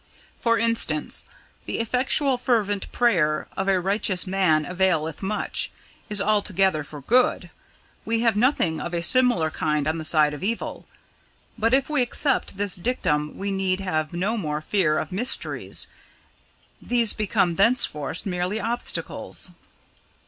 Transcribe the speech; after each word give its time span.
For 0.39 0.57
instance, 0.57 1.25
'the 1.67 1.77
effectual 1.77 2.35
fervent 2.39 2.91
prayer 2.91 3.47
of 3.55 3.67
a 3.67 3.79
righteous 3.79 4.25
man 4.25 4.65
availeth 4.65 5.21
much' 5.21 5.69
is 6.09 6.19
altogether 6.19 6.83
for 6.83 7.01
good. 7.01 7.51
We 8.03 8.21
have 8.21 8.35
nothing 8.35 8.81
of 8.81 8.95
a 8.95 9.03
similar 9.03 9.51
kind 9.51 9.87
on 9.87 9.99
the 9.99 10.03
side 10.03 10.33
of 10.33 10.43
evil. 10.43 10.87
But 11.55 11.75
if 11.75 11.87
we 11.87 12.01
accept 12.01 12.57
this 12.57 12.77
dictum 12.77 13.37
we 13.37 13.51
need 13.51 13.79
have 13.79 14.11
no 14.11 14.37
more 14.37 14.59
fear 14.59 14.97
of 14.97 15.11
'mysteries': 15.11 15.85
these 16.81 17.13
become 17.13 17.53
thenceforth 17.57 18.25
merely 18.25 18.59
obstacles." 18.59 19.51